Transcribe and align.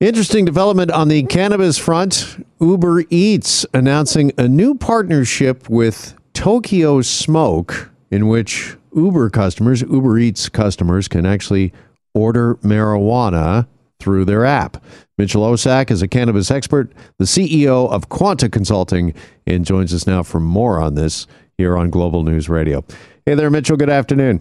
Interesting 0.00 0.46
development 0.46 0.90
on 0.90 1.08
the 1.08 1.24
cannabis 1.24 1.76
front. 1.76 2.42
Uber 2.58 3.04
Eats 3.10 3.66
announcing 3.74 4.32
a 4.38 4.48
new 4.48 4.74
partnership 4.74 5.68
with 5.68 6.14
Tokyo 6.32 7.02
Smoke, 7.02 7.90
in 8.10 8.26
which 8.26 8.78
Uber 8.96 9.28
customers, 9.28 9.82
Uber 9.82 10.18
Eats 10.18 10.48
customers, 10.48 11.06
can 11.06 11.26
actually 11.26 11.74
order 12.14 12.54
marijuana 12.62 13.66
through 13.98 14.24
their 14.24 14.46
app. 14.46 14.82
Mitchell 15.18 15.42
Osak 15.42 15.90
is 15.90 16.00
a 16.00 16.08
cannabis 16.08 16.50
expert, 16.50 16.90
the 17.18 17.26
CEO 17.26 17.86
of 17.90 18.08
Quanta 18.08 18.48
Consulting, 18.48 19.12
and 19.46 19.66
joins 19.66 19.92
us 19.92 20.06
now 20.06 20.22
for 20.22 20.40
more 20.40 20.80
on 20.80 20.94
this 20.94 21.26
here 21.58 21.76
on 21.76 21.90
Global 21.90 22.22
News 22.22 22.48
Radio. 22.48 22.82
Hey 23.26 23.34
there, 23.34 23.50
Mitchell. 23.50 23.76
Good 23.76 23.90
afternoon. 23.90 24.40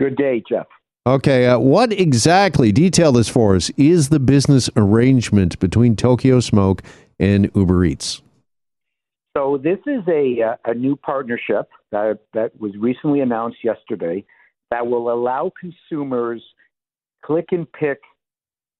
Good 0.00 0.16
day, 0.16 0.42
Jeff. 0.48 0.66
Okay, 1.06 1.44
uh, 1.44 1.58
what 1.58 1.92
exactly, 1.92 2.72
detail 2.72 3.12
this 3.12 3.28
for 3.28 3.54
us, 3.54 3.68
is 3.76 4.08
the 4.08 4.18
business 4.18 4.70
arrangement 4.74 5.58
between 5.58 5.96
Tokyo 5.96 6.40
Smoke 6.40 6.82
and 7.20 7.50
Uber 7.54 7.84
Eats? 7.84 8.22
So, 9.36 9.60
this 9.62 9.76
is 9.86 10.00
a, 10.08 10.40
uh, 10.40 10.56
a 10.64 10.72
new 10.72 10.96
partnership 10.96 11.68
that, 11.90 12.20
that 12.32 12.58
was 12.58 12.72
recently 12.78 13.20
announced 13.20 13.58
yesterday 13.62 14.24
that 14.70 14.86
will 14.86 15.12
allow 15.12 15.52
consumers 15.60 16.42
click 17.22 17.48
and 17.50 17.70
pick 17.70 18.00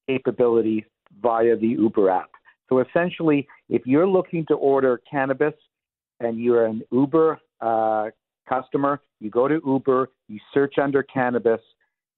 capability 0.09 0.87
via 1.20 1.56
the 1.56 1.68
Uber 1.68 2.09
app. 2.09 2.30
So, 2.70 2.79
essentially, 2.80 3.46
if 3.68 3.82
you're 3.84 4.09
looking 4.09 4.46
to 4.46 4.54
order 4.54 4.98
cannabis 5.10 5.54
and 6.20 6.41
you're 6.41 6.65
an 6.65 6.84
Uber 6.91 7.38
uh, 7.60 8.06
customer, 8.48 9.02
you 9.20 9.29
go 9.29 9.46
to 9.46 9.60
Uber, 9.66 10.09
you 10.29 10.41
search 10.54 10.79
under 10.79 11.02
cannabis, 11.02 11.60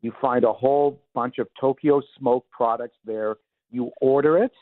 you 0.07 0.13
find 0.21 0.45
a 0.45 0.53
whole 0.53 1.01
bunch 1.15 1.39
of 1.39 1.49
Tokyo 1.61 2.01
Smoke 2.17 2.47
products 2.51 2.97
there. 3.05 3.37
You 3.73 3.91
order 4.01 4.39
it, 4.39 4.53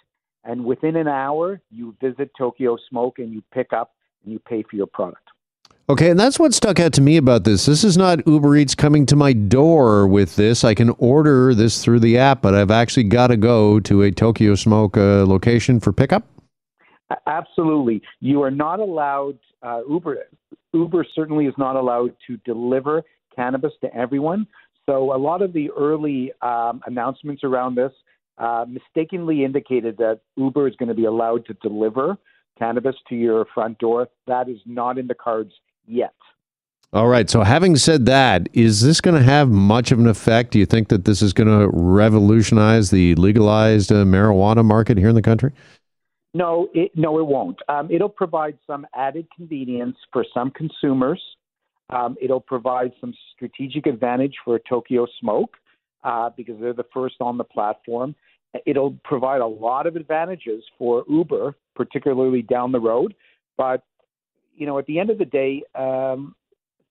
and 0.42 0.64
within 0.64 0.96
an 0.96 1.06
hour, 1.06 1.60
you 1.70 1.94
visit 2.00 2.30
Tokyo 2.36 2.78
Smoke 2.88 3.18
and 3.18 3.30
you 3.30 3.42
pick 3.52 3.74
up 3.74 3.92
and 4.24 4.32
you 4.32 4.38
pay 4.38 4.62
for 4.62 4.76
your 4.76 4.86
product. 4.86 5.28
Okay, 5.90 6.08
and 6.08 6.18
that's 6.18 6.38
what 6.38 6.54
stuck 6.54 6.80
out 6.80 6.94
to 6.94 7.02
me 7.02 7.18
about 7.18 7.44
this. 7.44 7.66
This 7.66 7.84
is 7.84 7.98
not 7.98 8.26
Uber 8.26 8.56
Eats 8.56 8.74
coming 8.74 9.04
to 9.04 9.16
my 9.16 9.34
door 9.34 10.06
with 10.06 10.36
this. 10.36 10.64
I 10.64 10.72
can 10.72 10.88
order 10.96 11.54
this 11.54 11.84
through 11.84 12.00
the 12.00 12.16
app, 12.16 12.40
but 12.40 12.54
I've 12.54 12.70
actually 12.70 13.04
got 13.04 13.26
to 13.26 13.36
go 13.36 13.80
to 13.80 14.00
a 14.00 14.10
Tokyo 14.10 14.54
Smoke 14.54 14.96
uh, 14.96 15.26
location 15.26 15.78
for 15.78 15.92
pickup. 15.92 16.26
Absolutely, 17.26 18.00
you 18.20 18.42
are 18.42 18.50
not 18.50 18.80
allowed. 18.80 19.38
Uh, 19.62 19.82
Uber 19.86 20.24
Uber 20.72 21.04
certainly 21.14 21.44
is 21.44 21.54
not 21.58 21.76
allowed 21.76 22.16
to 22.28 22.38
deliver 22.46 23.02
cannabis 23.34 23.72
to 23.82 23.94
everyone. 23.94 24.46
So 24.88 25.14
a 25.14 25.18
lot 25.18 25.42
of 25.42 25.52
the 25.52 25.70
early 25.70 26.32
um, 26.42 26.82
announcements 26.86 27.42
around 27.42 27.76
this 27.76 27.92
uh, 28.38 28.66
mistakenly 28.68 29.44
indicated 29.44 29.96
that 29.98 30.20
Uber 30.36 30.68
is 30.68 30.76
going 30.76 30.88
to 30.88 30.94
be 30.94 31.04
allowed 31.04 31.46
to 31.46 31.54
deliver 31.54 32.18
cannabis 32.58 32.96
to 33.08 33.14
your 33.14 33.46
front 33.54 33.78
door. 33.78 34.08
That 34.26 34.48
is 34.48 34.58
not 34.66 34.98
in 34.98 35.06
the 35.06 35.14
cards 35.14 35.52
yet. 35.86 36.14
All 36.92 37.08
right. 37.08 37.28
So, 37.28 37.42
having 37.42 37.74
said 37.76 38.06
that, 38.06 38.48
is 38.52 38.80
this 38.80 39.00
going 39.00 39.16
to 39.16 39.22
have 39.22 39.48
much 39.48 39.90
of 39.90 39.98
an 39.98 40.06
effect? 40.06 40.52
Do 40.52 40.60
you 40.60 40.66
think 40.66 40.88
that 40.88 41.04
this 41.04 41.22
is 41.22 41.32
going 41.32 41.48
to 41.48 41.68
revolutionize 41.72 42.90
the 42.90 43.16
legalized 43.16 43.90
uh, 43.90 44.04
marijuana 44.04 44.64
market 44.64 44.96
here 44.96 45.08
in 45.08 45.16
the 45.16 45.22
country? 45.22 45.50
No, 46.34 46.68
it, 46.72 46.92
no, 46.94 47.18
it 47.18 47.26
won't. 47.26 47.58
Um, 47.68 47.90
it'll 47.90 48.08
provide 48.08 48.58
some 48.66 48.86
added 48.94 49.26
convenience 49.34 49.96
for 50.12 50.24
some 50.32 50.52
consumers. 50.52 51.20
Um, 51.90 52.16
it'll 52.20 52.40
provide 52.40 52.92
some 53.00 53.12
strategic 53.34 53.86
advantage 53.86 54.34
for 54.44 54.58
Tokyo 54.58 55.06
Smoke 55.20 55.56
uh, 56.02 56.30
because 56.36 56.56
they're 56.60 56.72
the 56.72 56.86
first 56.92 57.16
on 57.20 57.38
the 57.38 57.44
platform. 57.44 58.14
It'll 58.66 58.96
provide 59.04 59.40
a 59.40 59.46
lot 59.46 59.86
of 59.86 59.96
advantages 59.96 60.62
for 60.78 61.04
Uber, 61.08 61.56
particularly 61.74 62.42
down 62.42 62.72
the 62.72 62.80
road. 62.80 63.14
But 63.56 63.82
you 64.56 64.66
know, 64.66 64.78
at 64.78 64.86
the 64.86 64.98
end 64.98 65.10
of 65.10 65.18
the 65.18 65.24
day, 65.24 65.62
um, 65.74 66.34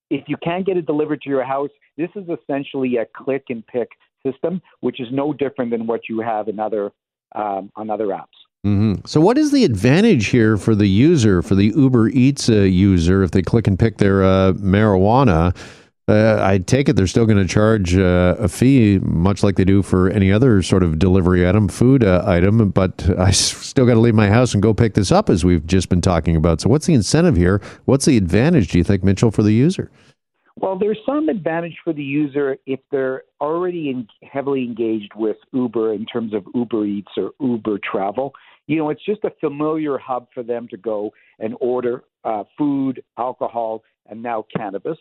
if 0.09 0.25
you 0.27 0.35
can't 0.37 0.65
get 0.65 0.77
it 0.77 0.85
delivered 0.85 1.21
to 1.21 1.29
your 1.29 1.43
house, 1.43 1.69
this 1.97 2.09
is 2.15 2.25
essentially 2.29 2.97
a 2.97 3.05
click 3.05 3.45
and 3.49 3.65
pick 3.65 3.89
system, 4.25 4.61
which 4.81 4.99
is 4.99 5.07
no 5.11 5.33
different 5.33 5.71
than 5.71 5.87
what 5.87 6.01
you 6.09 6.19
have 6.19 6.47
in 6.47 6.59
other 6.59 6.91
um, 7.35 7.71
on 7.75 7.89
other 7.89 8.07
apps. 8.07 8.42
Mm-hmm. 8.65 9.05
So, 9.05 9.19
what 9.19 9.37
is 9.37 9.51
the 9.51 9.65
advantage 9.65 10.27
here 10.27 10.55
for 10.55 10.73
the 10.73 10.87
user, 10.87 11.41
for 11.41 11.53
the 11.53 11.73
Uber 11.75 12.09
Eats 12.09 12.47
uh, 12.47 12.61
user, 12.61 13.21
if 13.21 13.31
they 13.31 13.41
click 13.41 13.67
and 13.67 13.77
pick 13.77 13.97
their 13.97 14.23
uh, 14.23 14.53
marijuana? 14.53 15.53
Uh, 16.07 16.37
I 16.41 16.57
take 16.57 16.89
it 16.89 16.97
they're 16.97 17.07
still 17.07 17.25
going 17.25 17.37
to 17.37 17.47
charge 17.47 17.95
uh, 17.95 18.35
a 18.37 18.47
fee, 18.47 18.99
much 18.99 19.41
like 19.41 19.55
they 19.55 19.63
do 19.65 19.81
for 19.81 20.09
any 20.09 20.31
other 20.31 20.61
sort 20.61 20.83
of 20.83 20.99
delivery 20.99 21.47
item, 21.47 21.69
food 21.69 22.03
uh, 22.03 22.23
item, 22.25 22.69
but 22.71 23.09
I 23.17 23.31
still 23.31 23.85
got 23.85 23.93
to 23.93 24.01
leave 24.01 24.15
my 24.15 24.29
house 24.29 24.53
and 24.53 24.63
go 24.63 24.73
pick 24.73 24.93
this 24.93 25.11
up, 25.11 25.29
as 25.29 25.43
we've 25.43 25.65
just 25.65 25.89
been 25.89 26.01
talking 26.01 26.37
about. 26.37 26.61
So, 26.61 26.69
what's 26.69 26.85
the 26.85 26.93
incentive 26.93 27.35
here? 27.35 27.61
What's 27.83 28.05
the 28.05 28.15
advantage, 28.15 28.69
do 28.69 28.77
you 28.77 28.85
think, 28.85 29.03
Mitchell, 29.03 29.31
for 29.31 29.43
the 29.43 29.53
user? 29.53 29.91
Well, 30.55 30.77
there's 30.77 30.99
some 31.05 31.27
advantage 31.29 31.75
for 31.83 31.91
the 31.91 32.03
user 32.03 32.57
if 32.65 32.79
they're 32.91 33.23
already 33.41 33.89
in, 33.89 34.07
heavily 34.21 34.63
engaged 34.63 35.11
with 35.15 35.37
Uber 35.51 35.93
in 35.93 36.05
terms 36.05 36.33
of 36.33 36.45
Uber 36.53 36.85
Eats 36.85 37.11
or 37.17 37.31
Uber 37.41 37.79
Travel 37.79 38.33
you 38.67 38.77
know, 38.77 38.89
it's 38.89 39.03
just 39.05 39.23
a 39.23 39.31
familiar 39.39 39.97
hub 39.97 40.27
for 40.33 40.43
them 40.43 40.67
to 40.69 40.77
go 40.77 41.11
and 41.39 41.55
order 41.59 42.03
uh, 42.23 42.43
food, 42.57 43.03
alcohol, 43.17 43.83
and 44.09 44.21
now 44.21 44.45
cannabis, 44.55 44.97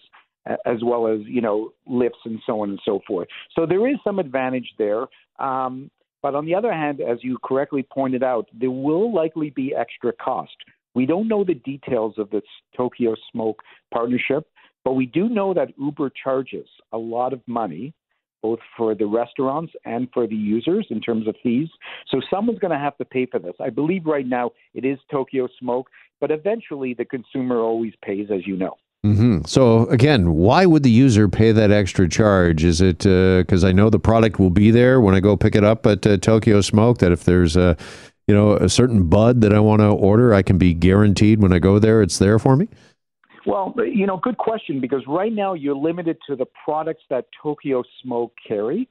as 0.66 0.78
well 0.84 1.06
as 1.06 1.20
you 1.24 1.40
know 1.40 1.72
lifts 1.86 2.18
and 2.24 2.40
so 2.46 2.60
on 2.62 2.70
and 2.70 2.80
so 2.84 3.00
forth. 3.06 3.28
So 3.54 3.66
there 3.66 3.88
is 3.88 3.96
some 4.04 4.18
advantage 4.18 4.72
there. 4.78 5.06
Um, 5.38 5.90
but 6.22 6.36
on 6.36 6.46
the 6.46 6.54
other 6.54 6.72
hand, 6.72 7.00
as 7.00 7.18
you 7.22 7.36
correctly 7.42 7.84
pointed 7.92 8.22
out, 8.22 8.48
there 8.52 8.70
will 8.70 9.12
likely 9.12 9.50
be 9.50 9.74
extra 9.74 10.12
cost. 10.12 10.54
We 10.94 11.04
don't 11.04 11.26
know 11.26 11.42
the 11.42 11.54
details 11.54 12.14
of 12.16 12.30
this 12.30 12.44
Tokyo 12.76 13.16
Smoke 13.32 13.60
partnership, 13.92 14.46
but 14.84 14.92
we 14.92 15.06
do 15.06 15.28
know 15.28 15.52
that 15.54 15.68
Uber 15.78 16.12
charges 16.22 16.68
a 16.92 16.98
lot 16.98 17.32
of 17.32 17.40
money 17.46 17.92
both 18.42 18.58
for 18.76 18.94
the 18.94 19.06
restaurants 19.06 19.72
and 19.84 20.08
for 20.12 20.26
the 20.26 20.34
users 20.34 20.86
in 20.90 21.00
terms 21.00 21.26
of 21.28 21.36
fees. 21.42 21.68
So 22.08 22.20
someone's 22.30 22.58
going 22.58 22.72
to 22.72 22.78
have 22.78 22.96
to 22.98 23.04
pay 23.04 23.26
for 23.26 23.38
this. 23.38 23.54
I 23.60 23.70
believe 23.70 24.04
right 24.04 24.26
now 24.26 24.50
it 24.74 24.84
is 24.84 24.98
Tokyo 25.10 25.48
Smoke, 25.58 25.88
but 26.20 26.30
eventually 26.30 26.94
the 26.94 27.04
consumer 27.04 27.60
always 27.60 27.92
pays, 28.02 28.28
as 28.32 28.46
you 28.46 28.56
know. 28.56 28.76
Mm-hmm. 29.04 29.40
So 29.46 29.86
again, 29.86 30.34
why 30.34 30.64
would 30.64 30.84
the 30.84 30.90
user 30.90 31.28
pay 31.28 31.50
that 31.50 31.72
extra 31.72 32.08
charge? 32.08 32.62
Is 32.62 32.80
it 32.80 32.98
because 32.98 33.64
uh, 33.64 33.68
I 33.68 33.72
know 33.72 33.90
the 33.90 33.98
product 33.98 34.38
will 34.38 34.50
be 34.50 34.70
there 34.70 35.00
when 35.00 35.14
I 35.14 35.20
go 35.20 35.36
pick 35.36 35.56
it 35.56 35.64
up 35.64 35.86
at 35.86 36.06
uh, 36.06 36.18
Tokyo 36.18 36.60
Smoke? 36.60 36.98
That 36.98 37.10
if 37.10 37.24
there's 37.24 37.56
a 37.56 37.76
you 38.28 38.34
know 38.34 38.52
a 38.54 38.68
certain 38.68 39.08
bud 39.08 39.40
that 39.40 39.52
I 39.52 39.58
want 39.58 39.80
to 39.80 39.88
order, 39.88 40.32
I 40.32 40.42
can 40.42 40.56
be 40.56 40.72
guaranteed 40.72 41.42
when 41.42 41.52
I 41.52 41.58
go 41.58 41.80
there, 41.80 42.00
it's 42.00 42.18
there 42.18 42.38
for 42.38 42.54
me. 42.54 42.68
Well, 43.44 43.74
you 43.78 44.06
know, 44.06 44.18
good 44.18 44.38
question 44.38 44.80
because 44.80 45.02
right 45.08 45.32
now 45.32 45.54
you're 45.54 45.76
limited 45.76 46.16
to 46.28 46.36
the 46.36 46.46
products 46.64 47.02
that 47.10 47.26
Tokyo 47.42 47.82
Smoke 48.02 48.32
carry, 48.46 48.88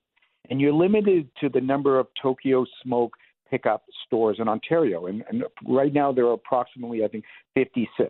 and 0.50 0.60
you're 0.60 0.74
limited 0.74 1.30
to 1.40 1.48
the 1.48 1.62
number 1.62 1.98
of 2.00 2.08
Tokyo 2.22 2.66
Smoke 2.84 3.14
pickup 3.50 3.84
stores 4.06 4.38
in 4.40 4.48
Ontario. 4.48 5.08
And, 5.08 5.24
and 5.30 5.44
right 5.68 5.94
now 5.94 6.12
there 6.12 6.26
are 6.26 6.34
approximately, 6.34 7.04
I 7.04 7.08
think, 7.08 7.24
56. 7.54 8.10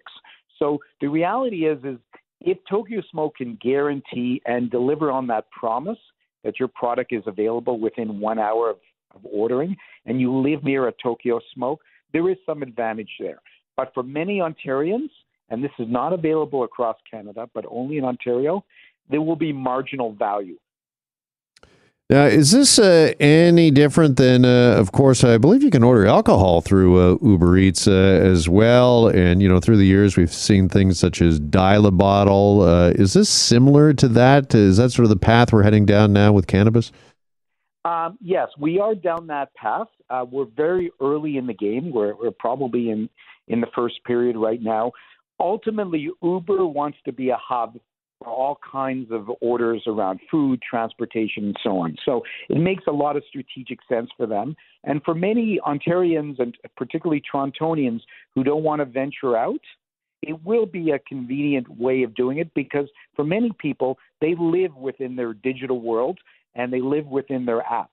So 0.58 0.80
the 1.00 1.08
reality 1.08 1.68
is, 1.68 1.84
is 1.84 1.98
if 2.40 2.58
Tokyo 2.70 3.02
Smoke 3.12 3.36
can 3.38 3.58
guarantee 3.62 4.42
and 4.46 4.72
deliver 4.72 5.12
on 5.12 5.28
that 5.28 5.50
promise 5.52 5.98
that 6.44 6.60
your 6.60 6.70
product 6.70 7.14
is 7.14 7.24
available 7.28 7.80
within 7.80 8.20
one 8.20 8.40
hour 8.40 8.72
of, 8.72 8.78
of 9.14 9.22
ordering, 9.26 9.76
and 10.06 10.20
you 10.20 10.36
live 10.36 10.64
near 10.64 10.88
a 10.88 10.94
Tokyo 11.04 11.40
Smoke, 11.54 11.82
there 12.14 12.30
is 12.30 12.38
some 12.46 12.64
advantage 12.64 13.12
there. 13.20 13.42
But 13.78 13.94
for 13.94 14.04
many 14.04 14.40
Ontarians, 14.40 15.10
and 15.52 15.64
this 15.64 15.72
is 15.78 15.88
not 15.90 16.14
available 16.14 16.64
across 16.64 16.96
Canada, 17.10 17.48
but 17.54 17.66
only 17.70 17.98
in 17.98 18.06
Ontario, 18.06 18.64
there 19.10 19.22
will 19.22 19.36
be 19.36 19.52
marginal 19.52 20.14
value. 20.14 20.58
Now, 22.10 22.26
is 22.26 22.52
this 22.52 22.78
uh, 22.80 23.14
any 23.22 23.72
different 23.72 24.18
than, 24.18 24.44
uh, 24.44 24.76
of 24.78 24.92
course, 24.92 25.24
I 25.24 25.38
believe 25.38 25.64
you 25.64 25.70
can 25.70 25.84
order 25.84 26.06
alcohol 26.06 26.60
through 26.60 27.00
uh, 27.00 27.18
Uber 27.22 27.58
Eats 27.58 27.88
uh, 27.88 27.92
as 27.92 28.50
well. 28.50 29.08
And, 29.08 29.42
you 29.42 29.48
know, 29.48 29.62
through 29.62 29.78
the 29.78 29.86
years, 29.86 30.18
we've 30.18 30.34
seen 30.34 30.68
things 30.68 31.00
such 31.00 31.22
as 31.22 31.40
dial 31.40 31.86
a 31.86 31.92
bottle. 31.92 32.64
Uh, 32.64 32.90
is 32.90 33.14
this 33.14 33.30
similar 33.30 33.94
to 33.94 34.10
that? 34.10 34.54
Is 34.54 34.76
that 34.76 34.92
sort 34.92 35.06
of 35.06 35.10
the 35.10 35.16
path 35.16 35.54
we're 35.54 35.64
heading 35.64 35.86
down 35.86 36.12
now 36.12 36.34
with 36.34 36.48
cannabis? 36.48 36.92
Um, 37.86 38.18
yes, 38.22 38.50
we 38.60 38.80
are 38.80 38.94
down 38.94 39.28
that 39.28 39.54
path. 39.56 39.88
Uh, 40.10 40.26
we're 40.30 40.46
very 40.46 40.92
early 41.00 41.38
in 41.38 41.48
the 41.48 41.54
game. 41.54 41.92
We're, 41.94 42.14
we're 42.16 42.32
probably 42.32 42.90
in, 42.90 43.10
in 43.48 43.62
the 43.62 43.68
first 43.74 44.04
period 44.04 44.36
right 44.36 44.62
now 44.62 44.92
ultimately, 45.42 46.10
Uber 46.22 46.66
wants 46.66 46.98
to 47.06 47.12
be 47.12 47.30
a 47.30 47.38
hub 47.38 47.78
for 48.20 48.30
all 48.30 48.60
kinds 48.72 49.12
of 49.12 49.30
orders 49.42 49.84
around 49.88 50.20
food, 50.30 50.62
transportation, 50.62 51.46
and 51.46 51.58
so 51.64 51.80
on. 51.80 51.96
So 52.06 52.22
it 52.50 52.60
makes 52.60 52.84
a 52.88 52.92
lot 52.92 53.18
of 53.18 53.24
strategic 53.28 53.80
sense 53.90 54.10
for 54.16 54.28
them. 54.28 54.56
And 54.84 55.02
for 55.04 55.16
many 55.16 55.60
Ontarians 55.66 56.40
and 56.40 56.56
particularly 56.78 57.22
Torontonians 57.34 58.02
who 58.36 58.44
don't 58.44 58.64
want 58.64 58.80
to 58.80 58.86
venture 58.86 59.36
out, 59.36 59.62
it 60.22 60.44
will 60.46 60.68
be 60.68 60.92
a 60.92 61.00
convenient 61.00 61.68
way 61.80 62.04
of 62.04 62.14
doing 62.14 62.38
it 62.38 62.54
because 62.54 62.88
for 63.16 63.26
many 63.26 63.52
people, 63.60 63.98
they 64.20 64.36
live 64.40 64.76
within 64.76 65.16
their 65.16 65.34
digital 65.34 65.82
world 65.82 66.20
and 66.54 66.72
they 66.72 66.82
live 66.82 67.08
within 67.08 67.46
their 67.46 67.62
apps. 67.62 67.88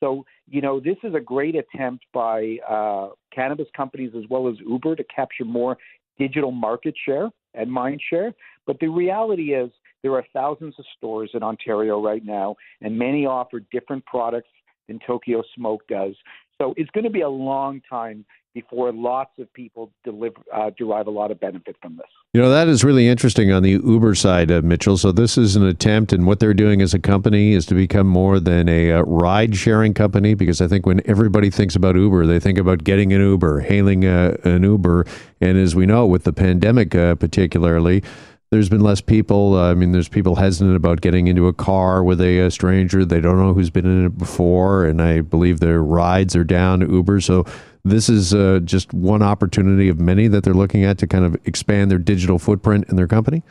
So, 0.00 0.24
you 0.48 0.62
know, 0.62 0.80
this 0.80 0.96
is 1.04 1.14
a 1.14 1.20
great 1.20 1.54
attempt 1.54 2.06
by 2.12 2.56
uh, 2.68 3.10
cannabis 3.32 3.68
companies 3.76 4.12
as 4.16 4.24
well 4.30 4.48
as 4.48 4.54
Uber 4.66 4.96
to 4.96 5.04
capture 5.04 5.44
more 5.44 5.76
digital 6.20 6.52
market 6.52 6.94
share 7.06 7.30
and 7.54 7.72
mind 7.72 8.00
share. 8.10 8.32
But 8.66 8.78
the 8.78 8.88
reality 8.88 9.54
is, 9.54 9.70
there 10.02 10.12
are 10.12 10.24
thousands 10.32 10.74
of 10.78 10.84
stores 10.96 11.30
in 11.34 11.42
Ontario 11.42 12.00
right 12.00 12.24
now, 12.24 12.56
and 12.80 12.96
many 12.96 13.26
offer 13.26 13.60
different 13.72 14.04
products 14.06 14.48
than 14.86 14.98
Tokyo 15.06 15.42
Smoke 15.56 15.82
does. 15.88 16.14
So 16.58 16.74
it's 16.76 16.90
going 16.90 17.04
to 17.04 17.10
be 17.10 17.22
a 17.22 17.28
long 17.28 17.80
time 17.88 18.24
before 18.54 18.92
lots 18.92 19.30
of 19.38 19.52
people 19.52 19.90
deliver, 20.04 20.40
uh, 20.52 20.70
derive 20.76 21.06
a 21.06 21.10
lot 21.10 21.30
of 21.30 21.38
benefit 21.40 21.76
from 21.80 21.96
this. 21.96 22.06
You 22.32 22.40
know, 22.40 22.50
that 22.50 22.68
is 22.68 22.84
really 22.84 23.08
interesting 23.08 23.52
on 23.52 23.62
the 23.62 23.70
Uber 23.70 24.14
side, 24.14 24.50
uh, 24.50 24.60
Mitchell. 24.62 24.96
So, 24.96 25.12
this 25.12 25.38
is 25.38 25.56
an 25.56 25.64
attempt, 25.64 26.12
and 26.12 26.26
what 26.26 26.40
they're 26.40 26.54
doing 26.54 26.80
as 26.82 26.94
a 26.94 26.98
company 26.98 27.52
is 27.52 27.66
to 27.66 27.74
become 27.74 28.06
more 28.06 28.40
than 28.40 28.68
a 28.68 28.92
uh, 28.92 29.02
ride 29.02 29.56
sharing 29.56 29.94
company. 29.94 30.34
Because 30.34 30.60
I 30.60 30.68
think 30.68 30.86
when 30.86 31.00
everybody 31.06 31.50
thinks 31.50 31.76
about 31.76 31.96
Uber, 31.96 32.26
they 32.26 32.40
think 32.40 32.58
about 32.58 32.84
getting 32.84 33.12
an 33.12 33.20
Uber, 33.20 33.60
hailing 33.60 34.04
uh, 34.04 34.36
an 34.44 34.62
Uber. 34.62 35.06
And 35.40 35.56
as 35.56 35.74
we 35.74 35.86
know, 35.86 36.06
with 36.06 36.24
the 36.24 36.32
pandemic 36.32 36.94
uh, 36.94 37.14
particularly, 37.14 38.02
there's 38.50 38.68
been 38.68 38.80
less 38.80 39.00
people. 39.00 39.56
Uh, 39.56 39.70
I 39.70 39.74
mean, 39.74 39.92
there's 39.92 40.08
people 40.08 40.36
hesitant 40.36 40.74
about 40.74 41.00
getting 41.00 41.28
into 41.28 41.46
a 41.46 41.52
car 41.52 42.02
with 42.02 42.20
a, 42.20 42.40
a, 42.40 42.50
stranger. 42.50 43.04
They 43.04 43.20
don't 43.20 43.38
know 43.38 43.54
who's 43.54 43.70
been 43.70 43.86
in 43.86 44.06
it 44.06 44.18
before, 44.18 44.84
and 44.84 45.00
I 45.00 45.20
believe 45.20 45.60
their 45.60 45.82
rides 45.82 46.34
are 46.34 46.44
down 46.44 46.80
Uber. 46.80 47.20
So 47.20 47.44
this 47.84 48.08
is 48.08 48.34
uh, 48.34 48.60
just 48.64 48.92
one 48.92 49.22
opportunity 49.22 49.88
of 49.88 50.00
many 50.00 50.26
that 50.28 50.42
they're 50.42 50.54
looking 50.54 50.84
at 50.84 50.98
to 50.98 51.06
kind 51.06 51.24
of 51.24 51.36
expand 51.46 51.90
their 51.90 51.98
digital 51.98 52.38
footprint 52.38 52.86
in 52.88 52.96
their 52.96 53.06
company. 53.06 53.42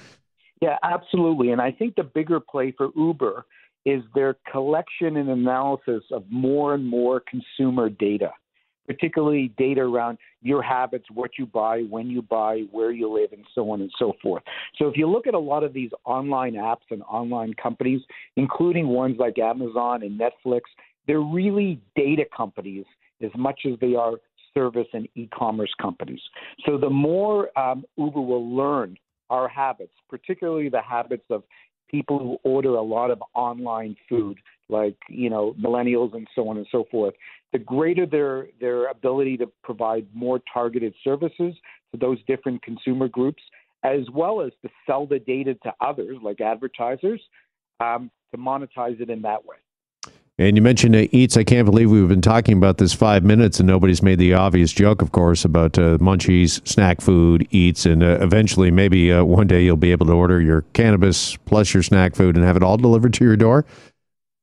Yeah, 0.61 0.77
absolutely. 0.83 1.51
And 1.51 1.61
I 1.61 1.71
think 1.71 1.95
the 1.95 2.03
bigger 2.03 2.41
play 2.41 2.73
for 2.77 2.89
Uber 2.95 3.45
is 3.85 4.03
their 4.13 4.35
collection 4.51 5.15
and 5.15 5.29
analysis 5.29 6.03
of 6.11 6.25
more 6.29 6.73
and 6.73 6.85
more 6.85 7.21
consumer 7.21 7.89
data 7.89 8.31
particularly 8.89 9.53
data 9.55 9.81
around 9.81 10.17
your 10.41 10.63
habits, 10.63 11.05
what 11.13 11.29
you 11.37 11.45
buy, 11.45 11.81
when 11.91 12.07
you 12.09 12.23
buy, 12.23 12.63
where 12.71 12.89
you 12.89 13.07
live, 13.07 13.31
and 13.31 13.45
so 13.53 13.69
on 13.69 13.81
and 13.81 13.91
so 13.99 14.13
forth. 14.19 14.41
So 14.77 14.87
if 14.87 14.97
you 14.97 15.07
look 15.07 15.27
at 15.27 15.35
a 15.35 15.39
lot 15.39 15.63
of 15.63 15.73
these 15.73 15.91
online 16.05 16.53
apps 16.53 16.89
and 16.89 17.03
online 17.03 17.53
companies, 17.53 18.01
including 18.35 18.87
ones 18.87 19.17
like 19.19 19.37
Amazon 19.37 20.01
and 20.01 20.19
Netflix, 20.19 20.61
they're 21.05 21.21
really 21.21 21.79
data 21.95 22.23
companies 22.35 22.85
as 23.21 23.29
much 23.37 23.59
as 23.71 23.77
they 23.79 23.93
are 23.93 24.13
service 24.55 24.87
and 24.93 25.07
e-commerce 25.13 25.73
companies. 25.79 26.21
So 26.65 26.79
the 26.79 26.89
more 26.89 27.55
um, 27.59 27.85
Uber 27.95 28.21
will 28.21 28.55
learn 28.55 28.97
our 29.29 29.47
habits, 29.47 29.93
particularly 30.09 30.69
the 30.69 30.81
habits 30.81 31.25
of 31.29 31.43
people 31.91 32.17
who 32.17 32.37
order 32.43 32.69
a 32.69 32.81
lot 32.81 33.11
of 33.11 33.21
online 33.35 33.95
food, 34.07 34.39
like 34.69 34.97
you 35.09 35.29
know 35.29 35.55
millennials 35.59 36.13
and 36.15 36.27
so 36.35 36.47
on 36.49 36.57
and 36.57 36.67
so 36.71 36.85
forth, 36.91 37.13
the 37.51 37.59
greater 37.59 38.05
their 38.05 38.47
their 38.59 38.87
ability 38.87 39.37
to 39.37 39.51
provide 39.63 40.07
more 40.13 40.39
targeted 40.51 40.93
services 41.03 41.55
to 41.91 41.99
those 41.99 42.17
different 42.27 42.61
consumer 42.61 43.07
groups, 43.07 43.41
as 43.83 44.01
well 44.13 44.41
as 44.41 44.51
to 44.61 44.69
sell 44.85 45.05
the 45.05 45.19
data 45.19 45.55
to 45.63 45.73
others 45.81 46.17
like 46.21 46.41
advertisers 46.41 47.21
um, 47.79 48.11
to 48.31 48.37
monetize 48.37 48.99
it 49.01 49.09
in 49.09 49.21
that 49.23 49.45
way. 49.45 49.57
And 50.39 50.55
you 50.55 50.61
mentioned 50.61 50.95
uh, 50.95 51.07
Eats. 51.11 51.35
I 51.35 51.43
can't 51.43 51.65
believe 51.65 51.91
we've 51.91 52.07
been 52.07 52.21
talking 52.21 52.57
about 52.57 52.77
this 52.77 52.93
five 52.93 53.25
minutes 53.25 53.59
and 53.59 53.67
nobody's 53.67 54.01
made 54.01 54.19
the 54.19 54.33
obvious 54.35 54.71
joke, 54.71 55.01
of 55.01 55.11
course, 55.11 55.43
about 55.43 55.77
uh, 55.77 55.97
munchies, 55.97 56.65
snack 56.65 57.01
food, 57.01 57.45
Eats, 57.51 57.85
and 57.85 58.01
uh, 58.01 58.19
eventually 58.21 58.71
maybe 58.71 59.11
uh, 59.11 59.21
one 59.21 59.47
day 59.47 59.61
you'll 59.61 59.75
be 59.75 59.91
able 59.91 60.05
to 60.05 60.13
order 60.13 60.39
your 60.39 60.61
cannabis 60.71 61.35
plus 61.43 61.73
your 61.73 61.83
snack 61.83 62.15
food 62.15 62.37
and 62.37 62.45
have 62.45 62.55
it 62.55 62.63
all 62.63 62.77
delivered 62.77 63.13
to 63.15 63.25
your 63.25 63.35
door. 63.35 63.65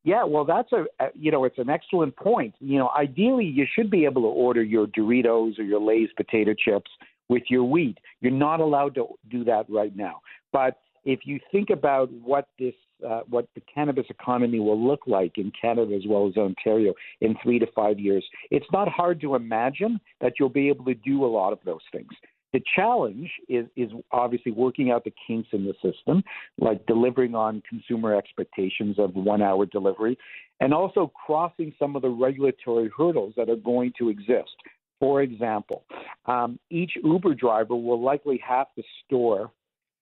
Yeah, 0.06 0.22
well, 0.22 0.44
that's 0.44 0.70
a 0.70 0.84
you 1.14 1.32
know 1.32 1.42
it's 1.42 1.58
an 1.58 1.68
excellent 1.68 2.14
point. 2.14 2.54
You 2.60 2.78
know, 2.78 2.90
ideally 2.96 3.44
you 3.44 3.66
should 3.74 3.90
be 3.90 4.04
able 4.04 4.22
to 4.22 4.28
order 4.28 4.62
your 4.62 4.86
Doritos 4.86 5.58
or 5.58 5.64
your 5.64 5.80
Lay's 5.80 6.10
potato 6.16 6.54
chips 6.56 6.88
with 7.28 7.42
your 7.48 7.64
weed. 7.64 7.98
You're 8.20 8.30
not 8.30 8.60
allowed 8.60 8.94
to 8.94 9.08
do 9.32 9.42
that 9.46 9.68
right 9.68 9.94
now. 9.96 10.20
But 10.52 10.78
if 11.04 11.20
you 11.24 11.40
think 11.50 11.70
about 11.70 12.08
what 12.12 12.46
this 12.56 12.74
uh, 13.04 13.22
what 13.28 13.48
the 13.56 13.62
cannabis 13.62 14.06
economy 14.08 14.60
will 14.60 14.80
look 14.80 15.00
like 15.08 15.38
in 15.38 15.50
Canada 15.60 15.96
as 15.96 16.02
well 16.08 16.28
as 16.28 16.36
Ontario 16.36 16.94
in 17.20 17.34
three 17.42 17.58
to 17.58 17.66
five 17.74 17.98
years, 17.98 18.24
it's 18.52 18.66
not 18.72 18.88
hard 18.88 19.20
to 19.22 19.34
imagine 19.34 19.98
that 20.20 20.34
you'll 20.38 20.48
be 20.48 20.68
able 20.68 20.84
to 20.84 20.94
do 20.94 21.24
a 21.24 21.26
lot 21.26 21.52
of 21.52 21.58
those 21.64 21.82
things. 21.90 22.12
The 22.56 22.62
challenge 22.74 23.30
is, 23.50 23.66
is 23.76 23.90
obviously 24.12 24.50
working 24.50 24.90
out 24.90 25.04
the 25.04 25.12
kinks 25.26 25.50
in 25.52 25.66
the 25.66 25.74
system, 25.82 26.24
like 26.56 26.86
delivering 26.86 27.34
on 27.34 27.62
consumer 27.68 28.16
expectations 28.16 28.98
of 28.98 29.14
one 29.14 29.42
hour 29.42 29.66
delivery, 29.66 30.16
and 30.60 30.72
also 30.72 31.12
crossing 31.26 31.74
some 31.78 31.96
of 31.96 32.00
the 32.00 32.08
regulatory 32.08 32.90
hurdles 32.96 33.34
that 33.36 33.50
are 33.50 33.56
going 33.56 33.92
to 33.98 34.08
exist. 34.08 34.56
For 35.00 35.20
example, 35.20 35.84
um, 36.24 36.58
each 36.70 36.92
Uber 37.04 37.34
driver 37.34 37.76
will 37.76 38.02
likely 38.02 38.40
have 38.48 38.68
to 38.76 38.82
store 39.04 39.50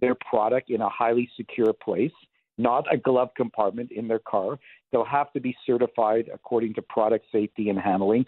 their 0.00 0.14
product 0.14 0.70
in 0.70 0.80
a 0.80 0.88
highly 0.88 1.28
secure 1.36 1.72
place 1.72 2.12
not 2.58 2.92
a 2.92 2.96
glove 2.96 3.30
compartment 3.36 3.90
in 3.90 4.08
their 4.08 4.20
car. 4.20 4.58
They'll 4.92 5.04
have 5.04 5.32
to 5.32 5.40
be 5.40 5.56
certified 5.66 6.30
according 6.32 6.74
to 6.74 6.82
product 6.82 7.26
safety 7.32 7.68
and 7.68 7.78
handling. 7.78 8.24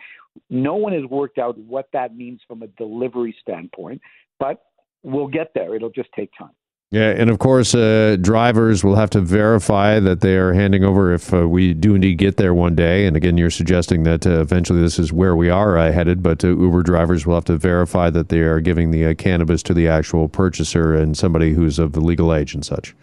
No 0.50 0.74
one 0.74 0.92
has 0.92 1.04
worked 1.04 1.38
out 1.38 1.56
what 1.58 1.88
that 1.92 2.16
means 2.16 2.40
from 2.46 2.62
a 2.62 2.66
delivery 2.68 3.34
standpoint, 3.40 4.00
but 4.38 4.64
we'll 5.02 5.28
get 5.28 5.52
there. 5.54 5.74
It'll 5.74 5.90
just 5.90 6.10
take 6.14 6.30
time. 6.38 6.50
Yeah, 6.92 7.10
and 7.10 7.30
of 7.30 7.40
course, 7.40 7.74
uh, 7.74 8.16
drivers 8.20 8.84
will 8.84 8.94
have 8.94 9.10
to 9.10 9.20
verify 9.20 9.98
that 9.98 10.20
they 10.20 10.36
are 10.36 10.52
handing 10.52 10.84
over 10.84 11.12
if 11.12 11.34
uh, 11.34 11.48
we 11.48 11.74
do 11.74 11.96
indeed 11.96 12.18
get 12.18 12.36
there 12.36 12.54
one 12.54 12.76
day. 12.76 13.06
And 13.06 13.16
again, 13.16 13.36
you're 13.36 13.50
suggesting 13.50 14.04
that 14.04 14.24
uh, 14.24 14.40
eventually 14.40 14.80
this 14.80 14.96
is 14.96 15.12
where 15.12 15.34
we 15.34 15.50
are 15.50 15.76
uh, 15.76 15.90
headed, 15.90 16.22
but 16.22 16.44
uh, 16.44 16.48
Uber 16.48 16.84
drivers 16.84 17.26
will 17.26 17.34
have 17.34 17.44
to 17.46 17.58
verify 17.58 18.08
that 18.10 18.28
they 18.28 18.38
are 18.38 18.60
giving 18.60 18.92
the 18.92 19.06
uh, 19.06 19.14
cannabis 19.14 19.64
to 19.64 19.74
the 19.74 19.88
actual 19.88 20.28
purchaser 20.28 20.94
and 20.94 21.18
somebody 21.18 21.54
who's 21.54 21.80
of 21.80 21.92
the 21.92 22.00
legal 22.00 22.32
age 22.32 22.54
and 22.54 22.64
such. 22.64 22.94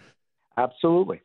Absolutely. 0.56 1.20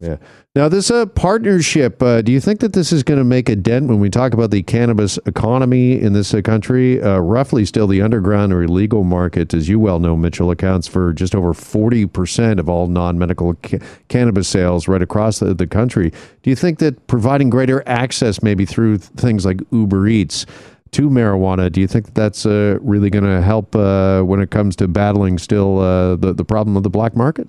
Yeah. 0.00 0.16
Now, 0.54 0.70
this 0.70 0.90
uh, 0.90 1.04
partnership, 1.04 2.02
uh, 2.02 2.22
do 2.22 2.32
you 2.32 2.40
think 2.40 2.60
that 2.60 2.72
this 2.72 2.90
is 2.90 3.02
going 3.02 3.18
to 3.18 3.24
make 3.24 3.50
a 3.50 3.56
dent 3.56 3.88
when 3.88 4.00
we 4.00 4.08
talk 4.08 4.32
about 4.32 4.50
the 4.50 4.62
cannabis 4.62 5.18
economy 5.26 6.00
in 6.00 6.14
this 6.14 6.32
uh, 6.32 6.40
country? 6.40 7.02
Uh, 7.02 7.18
roughly, 7.18 7.66
still, 7.66 7.86
the 7.86 8.00
underground 8.00 8.50
or 8.50 8.62
illegal 8.62 9.04
market, 9.04 9.52
as 9.52 9.68
you 9.68 9.78
well 9.78 9.98
know, 9.98 10.16
Mitchell, 10.16 10.50
accounts 10.50 10.88
for 10.88 11.12
just 11.12 11.34
over 11.34 11.52
40% 11.52 12.58
of 12.58 12.66
all 12.66 12.86
non 12.86 13.18
medical 13.18 13.54
ca- 13.62 13.78
cannabis 14.08 14.48
sales 14.48 14.88
right 14.88 15.02
across 15.02 15.38
the, 15.38 15.52
the 15.52 15.66
country. 15.66 16.10
Do 16.42 16.48
you 16.48 16.56
think 16.56 16.78
that 16.78 17.06
providing 17.06 17.50
greater 17.50 17.86
access, 17.86 18.42
maybe 18.42 18.64
through 18.64 18.98
things 18.98 19.44
like 19.44 19.60
Uber 19.70 20.08
Eats, 20.08 20.46
to 20.92 21.10
marijuana, 21.10 21.70
do 21.70 21.78
you 21.80 21.86
think 21.86 22.06
that 22.06 22.14
that's 22.14 22.46
uh, 22.46 22.78
really 22.80 23.10
going 23.10 23.24
to 23.24 23.42
help 23.42 23.76
uh, 23.76 24.22
when 24.22 24.40
it 24.40 24.50
comes 24.50 24.74
to 24.76 24.88
battling 24.88 25.36
still 25.36 25.76
the, 26.16 26.32
the 26.32 26.44
problem 26.44 26.76
of 26.76 26.84
the 26.84 26.90
black 26.90 27.14
market? 27.14 27.46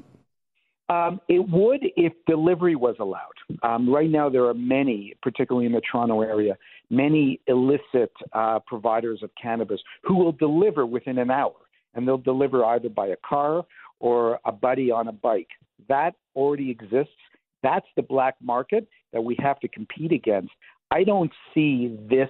Um, 0.92 1.22
it 1.30 1.40
would 1.50 1.80
if 1.96 2.12
delivery 2.28 2.76
was 2.76 2.98
allowed. 3.00 3.38
Um, 3.64 3.90
right 3.90 4.10
now, 4.10 4.28
there 4.28 4.44
are 4.48 4.54
many, 4.54 5.14
particularly 5.22 5.66
in 5.66 5.72
the 5.72 5.82
Toronto 5.90 6.22
area, 6.22 6.58
many 6.90 7.40
illicit 7.48 8.12
uh, 8.34 8.60
providers 8.68 9.22
of 9.24 9.30
cannabis 9.42 9.80
who 10.04 10.18
will 10.18 10.34
deliver 10.34 10.86
within 10.86 11.18
an 11.18 11.32
hour, 11.32 11.56
and 11.96 12.06
they'll 12.06 12.18
deliver 12.18 12.66
either 12.66 12.90
by 12.90 13.08
a 13.08 13.16
car 13.26 13.64
or 14.02 14.38
a 14.44 14.52
buddy 14.52 14.92
on 14.92 15.08
a 15.08 15.14
bike. 15.14 15.48
That 15.88 16.16
already 16.36 16.70
exists. 16.70 17.14
That's 17.64 17.88
the 17.96 18.02
black 18.02 18.36
market 18.42 18.86
that 19.14 19.22
we 19.22 19.38
have 19.40 19.62
to 19.62 19.70
compete 19.70 20.12
against. 20.12 20.52
I 20.92 21.06
don't 21.06 21.32
see 21.54 21.98
this 22.10 22.30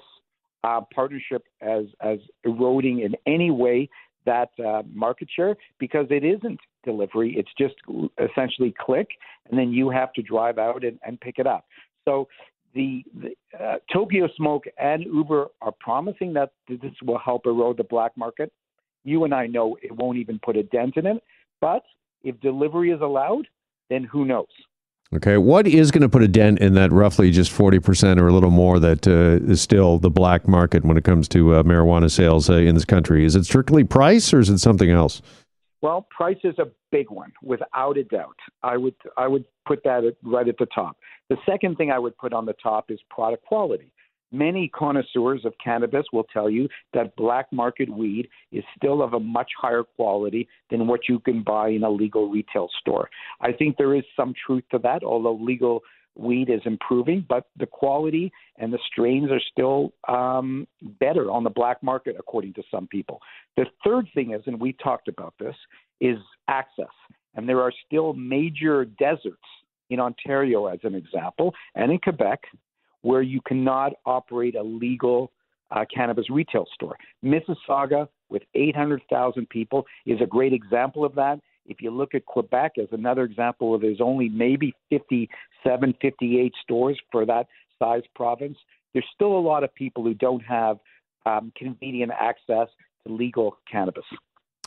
uh, 0.63 0.81
partnership 0.93 1.45
as 1.61 1.85
as 2.01 2.19
eroding 2.43 2.99
in 2.99 3.15
any 3.25 3.49
way 3.49 3.89
that 4.25 4.49
uh, 4.65 4.83
market 4.93 5.27
share 5.35 5.55
because 5.79 6.05
it 6.09 6.23
isn't 6.23 6.59
delivery. 6.83 7.35
It's 7.37 7.49
just 7.57 7.75
essentially 8.19 8.73
click, 8.79 9.07
and 9.49 9.57
then 9.57 9.71
you 9.71 9.89
have 9.89 10.13
to 10.13 10.21
drive 10.21 10.57
out 10.57 10.83
and, 10.83 10.99
and 11.05 11.19
pick 11.19 11.39
it 11.39 11.47
up. 11.47 11.65
So 12.05 12.27
the, 12.73 13.03
the 13.21 13.31
uh, 13.59 13.77
Tokyo 13.91 14.27
Smoke 14.37 14.65
and 14.79 15.03
Uber 15.03 15.47
are 15.61 15.73
promising 15.79 16.33
that 16.33 16.51
this 16.67 16.79
will 17.03 17.19
help 17.19 17.45
erode 17.45 17.77
the 17.77 17.83
black 17.83 18.15
market. 18.15 18.51
You 19.03 19.23
and 19.23 19.33
I 19.33 19.47
know 19.47 19.77
it 19.81 19.91
won't 19.91 20.17
even 20.17 20.39
put 20.43 20.55
a 20.55 20.63
dent 20.63 20.97
in 20.97 21.05
it. 21.05 21.23
But 21.59 21.83
if 22.23 22.39
delivery 22.39 22.91
is 22.91 23.01
allowed, 23.01 23.47
then 23.89 24.03
who 24.03 24.25
knows? 24.25 24.47
Okay, 25.13 25.35
what 25.35 25.67
is 25.67 25.91
going 25.91 26.03
to 26.03 26.09
put 26.09 26.23
a 26.23 26.27
dent 26.27 26.59
in 26.59 26.73
that 26.75 26.89
roughly 26.93 27.31
just 27.31 27.51
40% 27.51 28.17
or 28.17 28.29
a 28.29 28.33
little 28.33 28.49
more 28.49 28.79
that 28.79 29.05
uh, 29.05 29.45
is 29.51 29.61
still 29.61 29.99
the 29.99 30.09
black 30.09 30.47
market 30.47 30.85
when 30.85 30.95
it 30.95 31.03
comes 31.03 31.27
to 31.29 31.55
uh, 31.55 31.63
marijuana 31.63 32.09
sales 32.09 32.49
uh, 32.49 32.53
in 32.53 32.75
this 32.75 32.85
country? 32.85 33.25
Is 33.25 33.35
it 33.35 33.43
strictly 33.43 33.83
price 33.83 34.33
or 34.33 34.39
is 34.39 34.49
it 34.49 34.59
something 34.59 34.89
else? 34.89 35.21
Well, 35.81 36.07
price 36.15 36.37
is 36.45 36.57
a 36.59 36.67
big 36.91 37.09
one, 37.09 37.33
without 37.43 37.97
a 37.97 38.05
doubt. 38.05 38.37
I 38.63 38.77
would 38.77 38.95
I 39.17 39.27
would 39.27 39.45
put 39.65 39.83
that 39.83 40.05
at, 40.05 40.13
right 40.23 40.47
at 40.47 40.57
the 40.59 40.67
top. 40.67 40.95
The 41.29 41.37
second 41.45 41.75
thing 41.75 41.91
I 41.91 41.99
would 41.99 42.17
put 42.17 42.31
on 42.31 42.45
the 42.45 42.53
top 42.53 42.89
is 42.89 42.99
product 43.09 43.43
quality. 43.45 43.91
Many 44.31 44.69
connoisseurs 44.69 45.43
of 45.45 45.53
cannabis 45.63 46.05
will 46.13 46.25
tell 46.25 46.50
you 46.50 46.69
that 46.93 47.15
black 47.15 47.47
market 47.51 47.89
weed 47.89 48.29
is 48.51 48.63
still 48.77 49.01
of 49.01 49.13
a 49.13 49.19
much 49.19 49.51
higher 49.59 49.83
quality 49.83 50.47
than 50.69 50.88
what 50.88 51.01
you 51.09 51.19
can 51.19 51.43
buy 51.43 51.69
in 51.69 51.83
a 51.83 51.89
legal 51.89 52.29
retail 52.29 52.69
store. 52.79 53.09
I 53.41 53.51
think 53.51 53.77
there 53.77 53.95
is 53.95 54.03
some 54.15 54.33
truth 54.45 54.63
to 54.71 54.79
that, 54.79 55.03
although 55.03 55.35
legal 55.35 55.81
weed 56.15 56.50
is 56.50 56.61
improving, 56.65 57.25
but 57.27 57.47
the 57.57 57.65
quality 57.65 58.31
and 58.57 58.71
the 58.71 58.79
strains 58.91 59.31
are 59.31 59.41
still 59.51 59.93
um, 60.07 60.67
better 61.00 61.31
on 61.31 61.43
the 61.43 61.50
black 61.50 61.81
market, 61.81 62.15
according 62.19 62.53
to 62.53 62.63
some 62.69 62.88
people. 62.88 63.19
The 63.57 63.65
third 63.83 64.07
thing 64.13 64.33
is, 64.33 64.41
and 64.45 64.59
we 64.59 64.73
talked 64.73 65.07
about 65.07 65.33
this, 65.39 65.55
is 66.00 66.17
access. 66.47 66.85
And 67.35 67.47
there 67.47 67.61
are 67.61 67.71
still 67.85 68.13
major 68.13 68.85
deserts 68.85 69.38
in 69.89 70.00
Ontario, 70.00 70.67
as 70.67 70.79
an 70.83 70.95
example, 70.95 71.53
and 71.75 71.91
in 71.91 72.00
Quebec, 72.00 72.41
where 73.01 73.22
you 73.22 73.41
cannot 73.46 73.93
operate 74.05 74.55
a 74.55 74.63
legal 74.63 75.31
uh, 75.72 75.86
cannabis 75.93 76.29
retail 76.29 76.65
store. 76.74 76.98
Mississauga, 77.24 78.08
with 78.29 78.43
800,000 78.55 79.50
people, 79.50 79.86
is 80.05 80.20
a 80.22 80.25
great 80.25 80.53
example 80.53 81.05
of 81.05 81.15
that. 81.15 81.39
If 81.65 81.81
you 81.81 81.91
look 81.91 82.13
at 82.15 82.25
Quebec 82.25 82.74
as 82.79 82.88
another 82.91 83.24
example 83.24 83.70
where 83.70 83.79
there's 83.79 84.01
only 84.01 84.29
maybe 84.29 84.74
57, 84.89 85.96
58 86.01 86.53
stores 86.62 87.00
for 87.12 87.25
that 87.25 87.48
size 87.79 88.01
province, 88.15 88.58
there's 88.93 89.05
still 89.13 89.38
a 89.38 89.39
lot 89.39 89.63
of 89.63 89.74
people 89.74 90.03
who 90.03 90.13
don't 90.13 90.41
have 90.41 90.77
um, 91.25 91.51
convenient 91.55 92.12
access 92.20 92.67
to 93.05 93.13
legal 93.13 93.58
cannabis. 93.72 94.03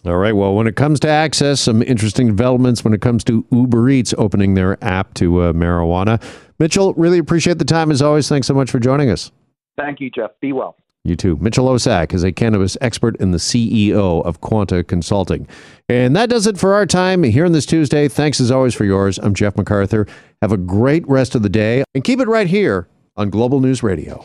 All 0.06 0.18
right. 0.18 0.36
Well, 0.36 0.54
when 0.54 0.66
it 0.66 0.76
comes 0.76 1.00
to 1.00 1.08
access, 1.08 1.62
some 1.62 1.82
interesting 1.82 2.26
developments 2.26 2.84
when 2.84 2.92
it 2.92 3.00
comes 3.00 3.24
to 3.24 3.46
Uber 3.50 3.88
Eats 3.88 4.12
opening 4.18 4.52
their 4.52 4.82
app 4.84 5.14
to 5.14 5.40
uh, 5.40 5.52
marijuana. 5.54 6.22
Mitchell, 6.58 6.92
really 6.94 7.18
appreciate 7.18 7.58
the 7.58 7.64
time 7.64 7.90
as 7.90 8.02
always. 8.02 8.28
Thanks 8.28 8.46
so 8.46 8.54
much 8.54 8.70
for 8.70 8.78
joining 8.78 9.08
us. 9.10 9.32
Thank 9.78 10.00
you, 10.00 10.10
Jeff. 10.10 10.32
Be 10.40 10.52
well. 10.52 10.76
You 11.04 11.16
too. 11.16 11.36
Mitchell 11.36 11.66
Osak 11.66 12.12
is 12.12 12.22
a 12.22 12.32
cannabis 12.32 12.76
expert 12.80 13.18
and 13.20 13.32
the 13.32 13.38
CEO 13.38 14.24
of 14.24 14.40
Quanta 14.40 14.84
Consulting. 14.84 15.46
And 15.88 16.16
that 16.16 16.30
does 16.30 16.46
it 16.46 16.58
for 16.58 16.74
our 16.74 16.86
time 16.86 17.22
here 17.22 17.44
on 17.44 17.52
this 17.52 17.66
Tuesday. 17.66 18.08
Thanks 18.08 18.40
as 18.40 18.50
always 18.50 18.74
for 18.74 18.84
yours. 18.84 19.18
I'm 19.18 19.34
Jeff 19.34 19.56
MacArthur. 19.56 20.06
Have 20.40 20.52
a 20.52 20.56
great 20.56 21.06
rest 21.08 21.34
of 21.34 21.42
the 21.42 21.48
day 21.48 21.84
and 21.94 22.04
keep 22.04 22.20
it 22.20 22.28
right 22.28 22.46
here 22.46 22.88
on 23.16 23.30
Global 23.30 23.60
News 23.60 23.82
Radio. 23.82 24.24